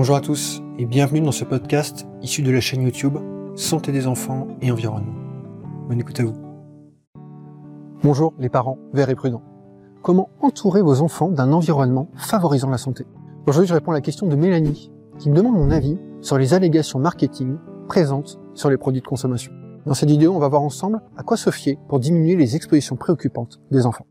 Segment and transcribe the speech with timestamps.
[0.00, 3.18] Bonjour à tous et bienvenue dans ce podcast issu de la chaîne YouTube
[3.54, 5.12] Santé des enfants et environnement.
[5.88, 6.32] Bonne écoute à vous.
[8.02, 9.42] Bonjour les parents verts et prudents.
[10.00, 13.04] Comment entourer vos enfants d'un environnement favorisant la santé?
[13.46, 16.54] Aujourd'hui, je réponds à la question de Mélanie qui me demande mon avis sur les
[16.54, 19.52] allégations marketing présentes sur les produits de consommation.
[19.84, 22.96] Dans cette vidéo, on va voir ensemble à quoi se fier pour diminuer les expositions
[22.96, 24.06] préoccupantes des enfants.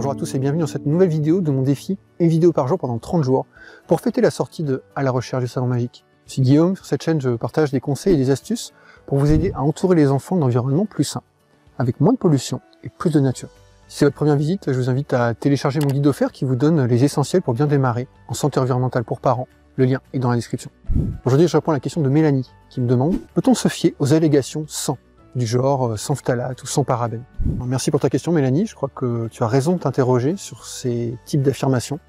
[0.00, 2.66] Bonjour à tous et bienvenue dans cette nouvelle vidéo de mon défi, une vidéo par
[2.66, 3.44] jour pendant 30 jours,
[3.86, 6.06] pour fêter la sortie de À la recherche du savon magique.
[6.24, 8.72] Je suis Guillaume, sur cette chaîne je partage des conseils et des astuces
[9.04, 11.20] pour vous aider à entourer les enfants d'environnements plus sains,
[11.78, 13.50] avec moins de pollution et plus de nature.
[13.88, 16.56] Si c'est votre première visite, je vous invite à télécharger mon guide offert qui vous
[16.56, 19.48] donne les essentiels pour bien démarrer en santé environnementale pour parents.
[19.76, 20.70] Le lien est dans la description.
[21.26, 24.14] Aujourd'hui, je réponds à la question de Mélanie qui me demande peut-on se fier aux
[24.14, 24.96] allégations sans
[25.36, 27.24] du genre euh, sans phtalate ou sans parabènes.
[27.66, 31.16] Merci pour ta question Mélanie, je crois que tu as raison de t'interroger sur ces
[31.24, 32.00] types d'affirmations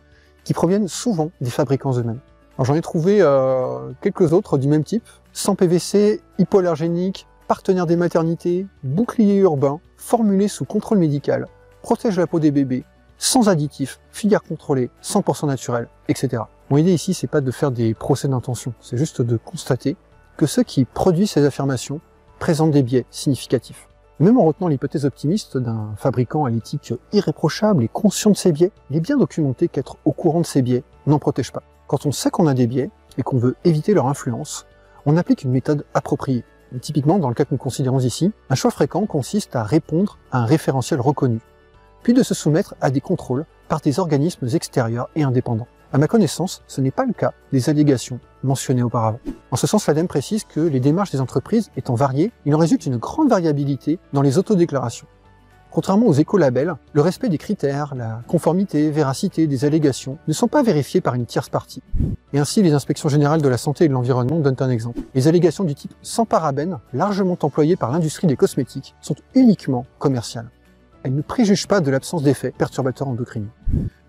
[0.44, 2.20] qui proviennent souvent des fabricants eux-mêmes.
[2.60, 8.68] J'en ai trouvé euh, quelques autres du même type, sans PVC, hypoallergénique, partenaire des maternités,
[8.84, 11.48] bouclier urbain, formulé sous contrôle médical,
[11.82, 12.84] protège la peau des bébés,
[13.18, 16.44] sans additifs, filière contrôlée, 100% naturel, etc.
[16.70, 19.96] Mon idée ici, c'est pas de faire des procès d'intention, c'est juste de constater
[20.38, 22.00] que ceux qui produisent ces affirmations
[22.42, 23.88] présente des biais significatifs.
[24.20, 28.72] Même en retenant l'hypothèse optimiste d'un fabricant à l'éthique irréprochable et conscient de ses biais,
[28.90, 31.62] il est bien documenté qu'être au courant de ses biais n'en protège pas.
[31.86, 34.66] Quand on sait qu'on a des biais et qu'on veut éviter leur influence,
[35.06, 36.44] on applique une méthode appropriée.
[36.82, 40.40] typiquement, dans le cas que nous considérons ici, un choix fréquent consiste à répondre à
[40.40, 41.42] un référentiel reconnu,
[42.02, 45.68] puis de se soumettre à des contrôles par des organismes extérieurs et indépendants.
[45.94, 49.20] À ma connaissance, ce n'est pas le cas des allégations mentionnées auparavant.
[49.52, 52.86] En ce sens, l'ADEME précise que les démarches des entreprises étant variées, il en résulte
[52.86, 55.08] une grande variabilité dans les autodéclarations.
[55.70, 60.64] Contrairement aux écolabels, le respect des critères, la conformité, véracité des allégations ne sont pas
[60.64, 61.84] vérifiés par une tierce partie.
[62.32, 65.02] Et ainsi, les inspections générales de la santé et de l'environnement donnent un exemple.
[65.14, 70.50] Les allégations du type sans parabènes, largement employées par l'industrie des cosmétiques, sont uniquement commerciales.
[71.04, 73.52] Elles ne préjugent pas de l'absence d'effets perturbateurs endocriniens.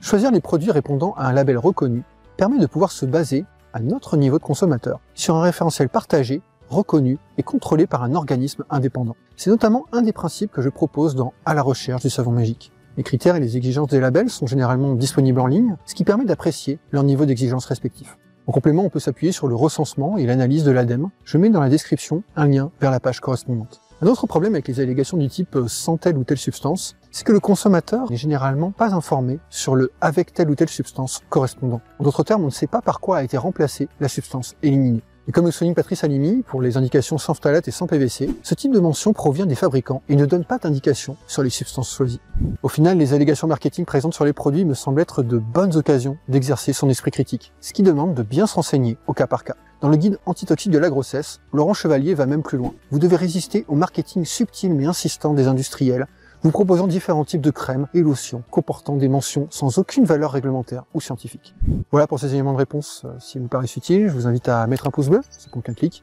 [0.00, 2.02] Choisir les produits répondant à un label reconnu
[2.36, 7.18] permet de pouvoir se baser, à notre niveau de consommateur, sur un référentiel partagé, reconnu
[7.38, 9.16] et contrôlé par un organisme indépendant.
[9.36, 12.72] C'est notamment un des principes que je propose dans À la recherche du savon magique.
[12.98, 16.26] Les critères et les exigences des labels sont généralement disponibles en ligne, ce qui permet
[16.26, 18.18] d'apprécier leur niveau d'exigence respectif.
[18.46, 21.08] En complément, on peut s'appuyer sur le recensement et l'analyse de l'ADEME.
[21.24, 23.80] Je mets dans la description un lien vers la page correspondante.
[24.04, 27.24] Un autre problème avec les allégations du type euh, sans telle ou telle substance, c'est
[27.24, 31.80] que le consommateur n'est généralement pas informé sur le avec telle ou telle substance correspondant.
[32.00, 35.04] En d'autres termes, on ne sait pas par quoi a été remplacée la substance éliminée.
[35.28, 38.54] Et comme le souligne Patrice Alimi, pour les indications sans phtalate et sans PVC, ce
[38.56, 42.20] type de mention provient des fabricants et ne donne pas d'indication sur les substances choisies.
[42.64, 46.18] Au final, les allégations marketing présentes sur les produits me semblent être de bonnes occasions
[46.28, 49.54] d'exercer son esprit critique, ce qui demande de bien se renseigner au cas par cas.
[49.80, 52.74] Dans le guide antitoxique de la grossesse, Laurent Chevalier va même plus loin.
[52.90, 56.06] Vous devez résister au marketing subtil mais insistant des industriels,
[56.42, 60.84] vous proposant différents types de crèmes et lotions comportant des mentions sans aucune valeur réglementaire
[60.92, 61.54] ou scientifique.
[61.90, 63.02] Voilà pour ces éléments de réponse.
[63.04, 65.62] Euh, si vous paraissent utiles, je vous invite à mettre un pouce bleu, c'est pour
[65.62, 66.02] qu'un clic,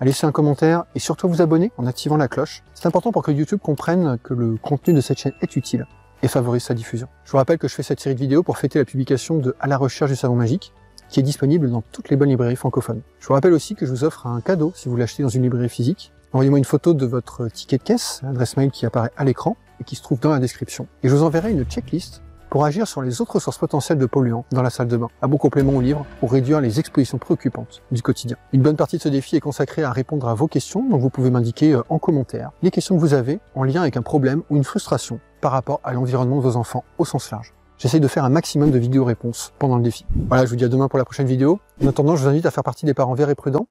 [0.00, 2.62] à laisser un commentaire et surtout à vous abonner en activant la cloche.
[2.74, 5.86] C'est important pour que YouTube comprenne que le contenu de cette chaîne est utile
[6.22, 7.08] et favorise sa diffusion.
[7.24, 9.56] Je vous rappelle que je fais cette série de vidéos pour fêter la publication de
[9.60, 10.72] À la recherche du savon magique,
[11.08, 13.00] qui est disponible dans toutes les bonnes librairies francophones.
[13.18, 15.42] Je vous rappelle aussi que je vous offre un cadeau si vous l'achetez dans une
[15.42, 16.12] librairie physique.
[16.32, 19.84] Envoyez-moi une photo de votre ticket de caisse, l'adresse mail qui apparaît à l'écran et
[19.84, 20.86] qui se trouve dans la description.
[21.02, 24.44] Et je vous enverrai une checklist pour agir sur les autres sources potentielles de polluants
[24.50, 27.82] dans la salle de bain, un bon complément au livre pour réduire les expositions préoccupantes
[27.92, 28.36] du quotidien.
[28.52, 31.10] Une bonne partie de ce défi est consacrée à répondre à vos questions, donc vous
[31.10, 34.42] pouvez m'indiquer euh, en commentaire les questions que vous avez en lien avec un problème
[34.50, 37.54] ou une frustration par rapport à l'environnement de vos enfants au sens large.
[37.78, 40.04] J'essaie de faire un maximum de vidéos-réponses pendant le défi.
[40.28, 41.60] Voilà, je vous dis à demain pour la prochaine vidéo.
[41.82, 43.68] En attendant, je vous invite à faire partie des parents verts et prudents,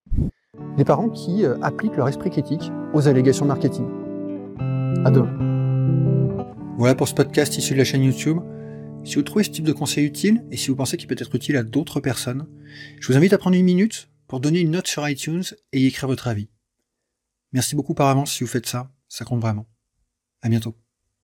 [0.78, 3.86] des parents qui euh, appliquent leur esprit critique aux allégations marketing.
[5.06, 5.49] À demain.
[6.80, 8.40] Voilà pour ce podcast issu de la chaîne YouTube.
[9.04, 11.36] Si vous trouvez ce type de conseil utile et si vous pensez qu'il peut être
[11.36, 12.48] utile à d'autres personnes,
[13.02, 15.44] je vous invite à prendre une minute pour donner une note sur iTunes
[15.74, 16.48] et y écrire votre avis.
[17.52, 19.66] Merci beaucoup par avance si vous faites ça, ça compte vraiment.
[20.42, 20.74] À bientôt.